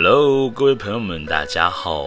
[0.00, 2.06] Hello，各位朋友们，大家好，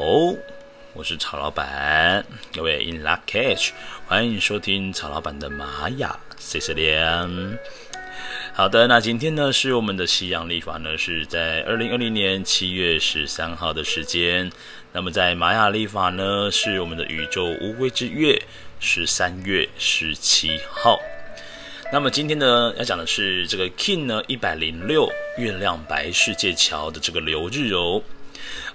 [0.93, 3.71] 我是曹老板，各位 In Luck Catch，
[4.07, 7.59] 欢迎收听曹老板的玛雅 C C 连。
[8.53, 14.49] 好的，那今天呢是我们的西洋历法呢是在二零二零年七月十三号的时间，
[14.93, 18.41] 那么在玛雅历法呢是我们的宇宙乌龟之月
[18.79, 20.97] 十三月十七号。
[21.93, 28.01] 那么今天呢，要讲的是这个 King 呢一百零六月亮白世界桥的这个流日哦。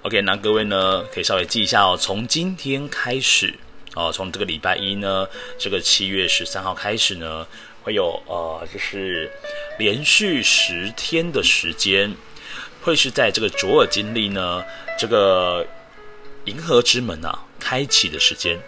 [0.03, 3.55] OK，那各位呢可以稍微记一下哦，从今天开始
[3.95, 5.27] 哦，从这个礼拜一呢，
[5.59, 7.47] 这个七月十三号开始呢，
[7.83, 9.31] 会有呃，就是
[9.79, 12.15] 连续十天的时间，
[12.83, 14.63] 会是在这个卓尔金历呢
[14.99, 15.67] 这个
[16.45, 18.59] 银河之门啊开启的时间。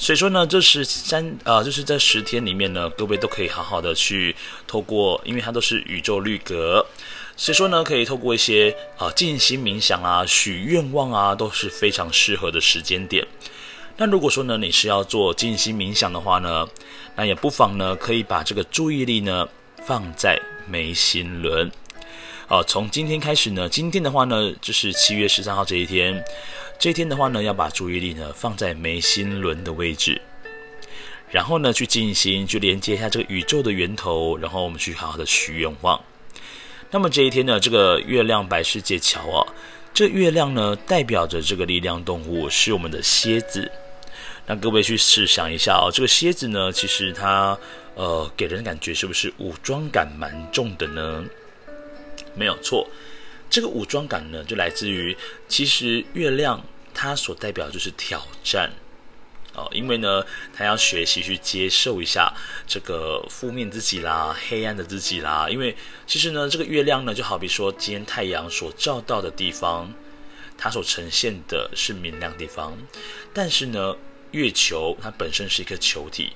[0.00, 4.34] 所以说呢，这十三啊、就是在十天里面呢，各位都可以好好的去
[4.66, 6.84] 透过，因为它都是宇宙律格，
[7.36, 13.26] 所以说呢，可以透过一些啊静心冥想啊、许愿望啊，都是非常适合的时间点。
[13.98, 16.66] 那如果说呢，你是要做静心冥想的话呢，
[17.14, 19.46] 那也不妨呢，可以把这个注意力呢
[19.84, 21.70] 放在眉心轮。
[22.48, 26.24] 哦，从今天开始呢，今天的话呢，就是七月十三号这一天。
[26.80, 30.18] 这一天的话呢，要把注意力呢放在眉心轮的位置，
[31.30, 36.02] 然后呢去静心，去连接一下这个宇宙的源头，然后我们去好好的许愿望。
[36.90, 39.44] 那么这一天呢，这个月亮白世界桥啊，
[39.92, 43.70] 这月亮呢代表着这个力量动物是我们的蝎子。
[44.46, 47.58] 那各位去试想一下哦，这个蝎子呢，其实它
[47.94, 51.22] 呃给人的感觉是不是武装感蛮重的呢？
[52.34, 52.88] 没有错。
[53.50, 55.16] 这个武装感呢，就来自于
[55.48, 58.70] 其实月亮它所代表就是挑战
[59.54, 60.24] 哦，因为呢，
[60.54, 62.32] 它要学习去接受一下
[62.68, 65.48] 这个负面自己啦、黑暗的自己啦。
[65.50, 69.92] 因为其实呢，这个月亮呢，就好比说今天太阳所照到的地方，
[70.56, 72.78] 它所呈现的是明亮地方，
[73.34, 73.96] 但是呢，
[74.30, 76.34] 月球它本身是一个球体，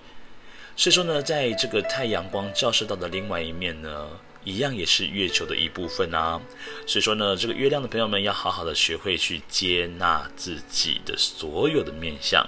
[0.75, 4.08] 所以说呢，在这个太阳光照射到的另外一面呢。
[4.44, 6.41] 一样也是月球的一部分啊，
[6.87, 12.47] 所以说呢，这个月亮的朋友们要好好的学会去接纳自己的所有的面相。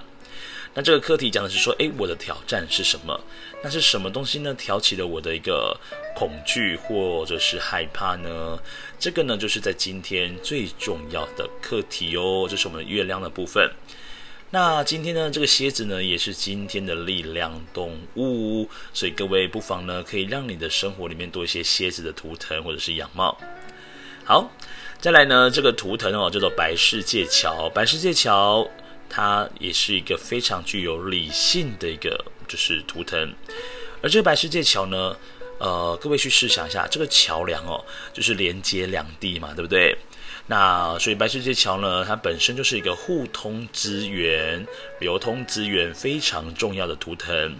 [0.74, 3.18] 那这个课题讲的是说，诶，我的挑战是什么？
[3.64, 4.52] 那是什么东西呢？
[4.52, 5.74] 挑起了我的一个
[6.14, 8.58] 恐惧或者是害怕呢？
[8.98, 13.72] 这个呢，就是在今天最重要的课题哦，这是我们月亮的部分。
[14.56, 23.38] 那今天呢，这个蝎子呢，也是今天的力量动物，所以各位不妨呢，可以让你的生活里面多一些蝎子的图腾或者是样貌。
[24.24, 24.50] 好，
[24.98, 27.68] 再来呢，这个图腾哦，叫做白世界桥。
[27.68, 28.66] 白世界桥，
[29.10, 33.30] 它也是一个非常具有理性的一个就是图腾。
[34.00, 35.14] 而这个白世界桥呢，
[35.58, 39.94] 呃，各位去试想一下，这个桥梁哦，就是连接两地嘛，对不对？
[40.48, 44.64] 那所以白世界桥呢，它本身就是一个互通资源、
[45.00, 47.56] 流通资源非常重要的图腾。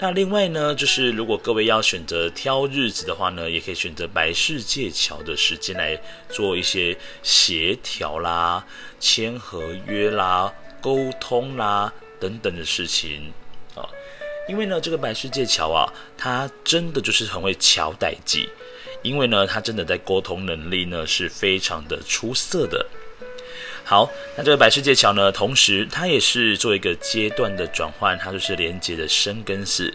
[0.00, 8.64] 那另外呢，就是如果各位要选择挑日子的话呢，也可以选择白世界桥的时间来做一些协调啦、
[9.00, 13.32] 签合约啦、沟通啦等等的事情
[13.74, 13.88] 啊。
[14.48, 18.48] 因为呢，这个白世界桥啊，它真的就是很会桥代志。
[19.02, 22.86] 因为呢，他真的在沟通能力呢是非常的出色的。
[23.84, 29.92] 好，那这个白世界桥呢，同时它也是做一个阶段的转换，它就是连接的生跟死。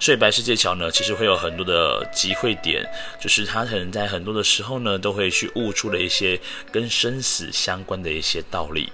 [0.00, 2.82] 所以白世界桥呢，其实会有很多的机会点，
[3.20, 6.40] 就是他可能在很多的时候呢，都会去悟出了一些
[6.72, 8.90] 跟生死相关的一些道理。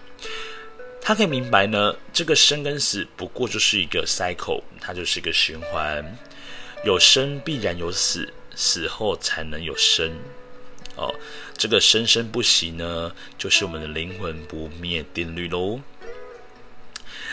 [1.00, 6.04] 他可以明白呢，这个生跟死不过就是一个 cycle，它就是一个循环，
[6.84, 8.28] 有生必然有死。
[8.60, 10.12] 死后才能有生，
[10.94, 11.14] 哦，
[11.56, 15.80] 这个生生不息呢，就是我们的灵魂不灭定律喽。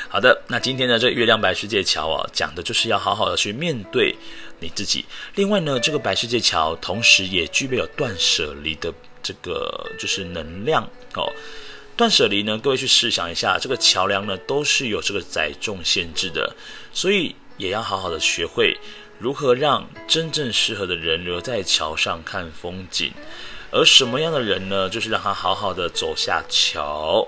[0.08, 4.16] 好的，那今天呢，这月亮白世界桥啊，讲的就是要好好的去面对
[4.62, 5.04] 你自己。
[5.36, 10.82] 另外呢，这个白世界桥同时也具备有断舍离的这个就是能量
[11.16, 11.30] 哦。
[11.98, 16.56] 断舍离呢，各位去试想一下，这个桥梁呢都是有这个载重限制的，
[16.94, 18.78] 所以也要好好的学会。
[19.20, 23.12] 如何让真正适合的人留在桥上看风景？
[23.72, 24.88] 而什么样的人呢？
[24.90, 27.28] 就是让他好好的走下桥。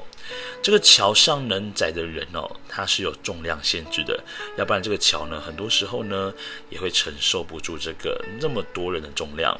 [0.61, 4.23] 这个桥上能载的人哦，它是有重量限制的，
[4.57, 6.31] 要不然这个桥呢，很多时候呢
[6.69, 9.59] 也会承受不住这个那么多人的重量。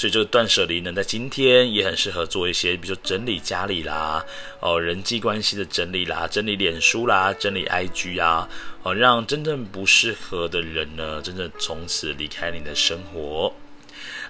[0.00, 4.24] 所以这个断舍离呢，在今天也很适合做一些，比如说整理家里啦，
[4.58, 8.48] 哦，人际关系的整理啦，整理脸书啦，整理 IG 啊，
[8.82, 13.52] 哦，让真正不适合的人呢，真正从此离开你的生活。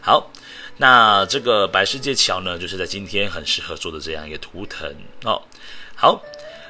[0.00, 0.32] 好，
[0.78, 5.40] 那这个白世界桥呢，就是在今天很适合做的这样一个图腾哦。
[5.94, 6.20] 好，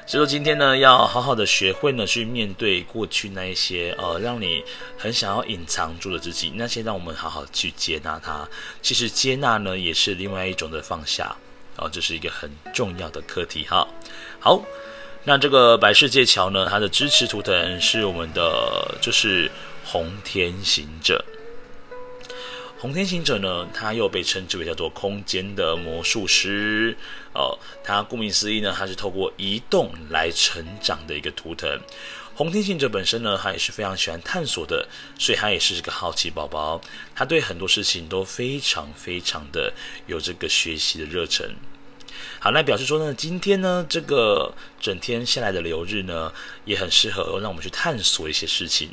[0.07, 4.61] 所以说今天呢，要好好的学会呢，去面对过去那一些呃，让你
[4.97, 8.45] 很想要隐藏住的自己，那些让我们好好去接纳它。
[8.81, 11.33] 其实接纳呢，也是另外一种的放下
[11.77, 13.87] 哦，这是一个很重要的课题哈。
[14.39, 14.61] 好，
[15.23, 19.49] 那这个白世界桥呢，它的支持图腾是我们的，就是
[19.85, 21.23] 红天行者。
[22.81, 26.97] 红天行者呢，他又被称之为叫做空间的魔术师
[27.31, 27.55] 哦。
[27.83, 31.79] 他顾名思义呢，他是透过移动来成长的一个图腾。
[32.33, 34.89] 红天行者本身呢，他也是非常喜欢探索的，
[35.19, 36.81] 所以他也是个好奇宝宝。
[37.13, 39.71] 他对很多事情都非常非常的
[40.07, 41.53] 有这个学习的热忱。
[42.39, 46.31] 好，那表示说呢，今天呢，这个整天下来的流日呢，
[46.65, 48.91] 也很适合让我们去探索一些事情。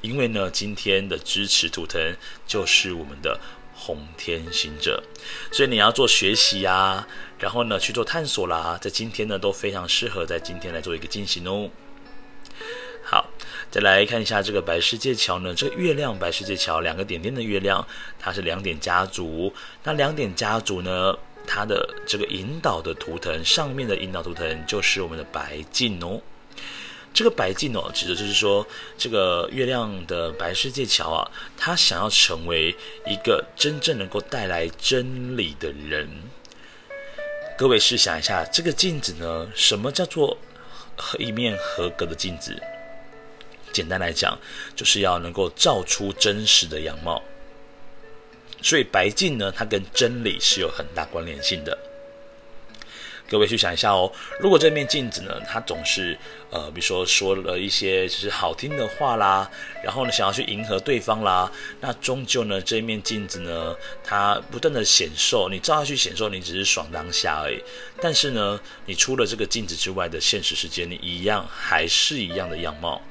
[0.00, 2.00] 因为呢，今天的支持图腾
[2.46, 3.40] 就是我们的
[3.74, 5.02] 红天行者，
[5.50, 7.06] 所以你要做学习啊，
[7.38, 11.70] 然后呢去做探索啦，在今天呢都非常适合在今天来做一个进行哦。
[13.02, 13.26] 好，
[13.70, 17.84] 再来看一下这个白世界桥呢，这个月亮白世界桥两个点点的月亮，
[18.18, 19.52] 它是两点家族，
[19.82, 21.16] 那两点家族呢，
[21.48, 26.20] 它的这个引导的图腾上面的引导图腾就是我们的白镜哦。
[27.14, 28.64] 这个白镜哦，指的就是说，
[28.98, 36.06] 这个月亮的白世界桥啊，他想要成为一个真正能够带来真理的人。
[37.56, 40.36] 各位试想一下，这个镜子呢，什么叫做
[41.18, 42.54] 一面合格的镜子？
[43.72, 44.38] 简单来讲，
[44.76, 47.22] 就是要能够照出真实的样貌。
[48.62, 51.76] 所以白镜呢，它跟真理是有很大关联性的。
[53.30, 54.10] 各位去想一下哦，
[54.40, 56.18] 如果这面镜子呢，它总是
[56.48, 59.50] 呃，比如说说了一些就是好听的话啦，
[59.84, 67.62] 然后呢想要去迎合对方啦，那终究呢这一面镜子呢，它不断的显瘦，你照下去显瘦，你只是爽当下而已。
[68.00, 73.02] 但是呢，你除了这个镜子之外的现实世界，你一样还是一样的样貌。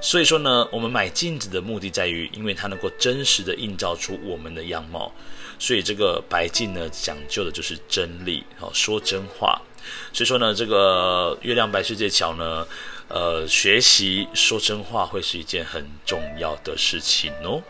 [0.00, 5.12] 所以说呢，我们买镜子的目的在于，因为它能够真实的映照出我们的样貌。
[5.58, 9.60] 所以这个白镜呢，讲究的就是真理，哦，说真话。
[10.12, 12.66] 所以说呢，这个月亮白世界桥呢，
[13.08, 17.62] 呃，学习说真话会是一件很重要的事情哦。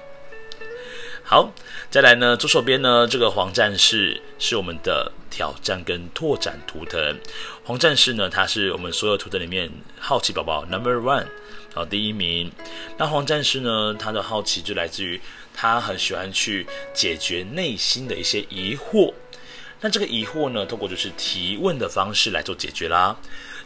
[1.24, 1.52] 好，
[1.90, 7.18] 再来呢，左手边呢，这个黄战士是我们的挑战跟拓展图腾。
[7.64, 11.26] 黄战士呢，他是我们所有图腾里面好奇宝宝 Number One，
[11.72, 12.50] 好，第一名。
[12.96, 15.20] 那黄战士呢，他的好奇就来自于。
[15.52, 19.12] 他很喜欢去解决内心的一些疑惑，
[19.80, 23.14] 那这个疑惑呢，透过就是提问的方式来做解决啦。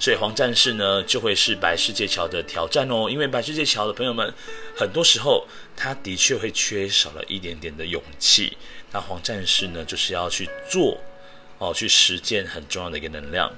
[0.01, 3.09] 所以黄战士呢，就会是白世界桥的挑战哦。
[3.09, 4.35] 因为白世界桥的朋友们，
[4.75, 5.47] 很多时候
[5.77, 8.57] 他的确会缺少了一点点的勇气。
[8.91, 10.99] 那黄战士呢，就是要去做
[11.59, 13.53] 哦，去实践很重要的一个能量。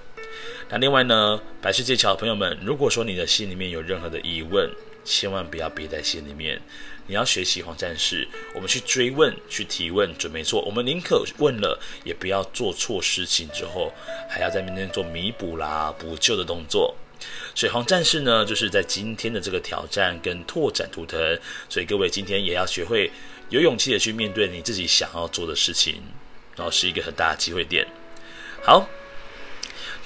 [0.69, 4.69] 那另外呢，白世界桥的朋友们，如果说你的心里面有任何的疑问，
[5.05, 6.61] 千万不要憋在心里面。
[7.09, 10.61] 你要学习黄战士，我们去追问、去提问准没错。
[10.63, 13.93] 我们宁可问了，也不要做错事情之后，
[14.29, 16.97] 还要在面前做弥补啦、补救的动作。
[17.55, 21.39] 所以黄战士呢，就是在今天的这个挑战跟拓展图腾。
[21.69, 23.09] 所以各位今天也要学会
[23.51, 26.03] 有勇气的去面对你自己想要做的事情，
[26.57, 27.87] 然后是一个很大的机会点。
[28.65, 28.89] 好。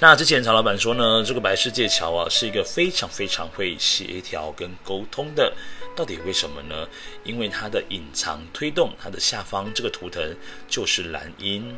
[0.03, 5.53] 那之前曹老板说呢，这个白世界桥啊，是一个非常非常会协调跟沟通的。
[5.95, 6.87] 到底为什么呢？
[7.23, 10.35] 因为它的隐藏推动，它的下方这个图腾
[10.67, 11.77] 就是蓝鹰。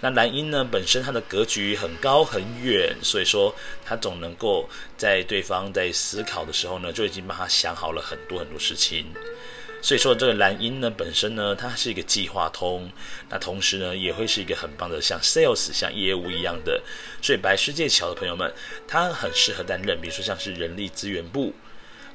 [0.00, 9.06] 那蓝鹰呢，本身它的格局很高很远，所以说它总能够在对方在思考的时候呢，就已经帮他想好了很多很多事情。
[9.82, 12.90] 所以说，这个蓝鹰呢，本身呢，它是一个计划通，
[13.28, 16.80] 那同时呢，也会是一个很棒的像 sales、像业务一样的。
[17.22, 18.52] 所以白世界桥的朋友们，
[18.86, 21.54] 他很适合担任，比如说像是人力资源部，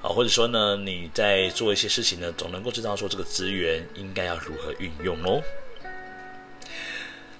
[0.01, 5.41] 啊，或者说呢，你在做一些事情呢，总能够知道说这个资源应该要如何运用哦。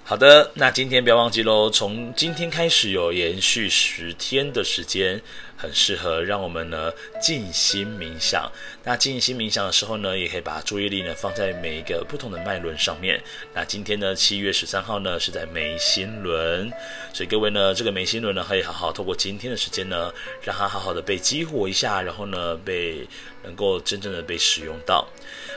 [0.02, 5.20] 好的，那今天不要忘记喽，从今天开始有延续十天的时间。
[5.56, 8.50] 很适合让我们呢静心冥想。
[8.84, 13.22] 那静心冥想的时候呢，也可以把注意力呢放在每一个不同的脉轮上面。
[13.54, 16.70] 那今天呢，七月十三号呢是在眉心轮，
[17.12, 23.06] 所以各位呢，这个眉心轮呢可以好好透过今天的时间呢，让它好好的被激活一下，然后呢被
[23.42, 25.08] 能够真正的被使用到。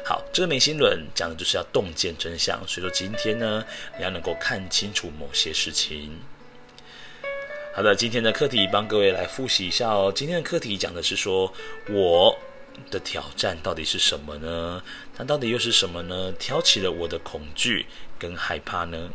[0.06, 3.64] 好，这个眉心轮讲的就是要洞见真相，所以说今天呢，
[3.98, 6.18] 你要能够看清楚某些事情。
[7.72, 10.12] 好的，今天的课题帮各位来复习一下哦。
[10.14, 11.54] 今天的课题讲的是说，
[11.88, 12.36] 我
[12.90, 14.84] 的挑战到底是什么呢？
[15.16, 16.34] 它到底又是什么呢？
[16.40, 17.86] 挑起了我的恐惧
[18.18, 19.12] 跟害怕呢？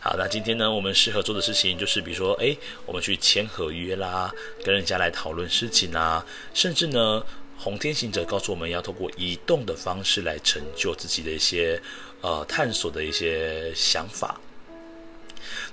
[0.00, 4.30] 好，那今天呢，我们适合做的事情就是，比如说，诶，我们去签合约啦，
[4.64, 7.24] 跟人家来讨论事情啦，甚至呢，
[7.56, 11.80] 红天行者告诉我们要透过移动的方式来成就自己的一些
[12.20, 14.38] 呃探索的一些想法。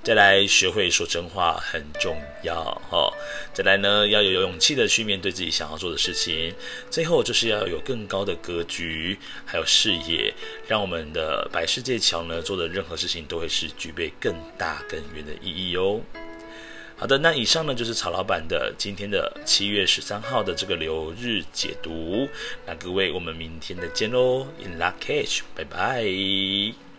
[0.02, 3.12] 再来学会说真话很重要哈，
[3.52, 6.54] 再来呢，要有勇气的去面对自己想要做的事情。
[6.90, 10.32] 最后就是要有更高的格局，还有视野，
[10.66, 16.00] 让我们的白世界桥呢做的任何事情都会是具备更大更远的意义哦。
[16.96, 22.28] 好的，那以上呢就是曹老板的今天的七月十三号的这个流日解读。
[22.64, 26.93] 那各位，我们明天再见喽，In luck catch，拜拜。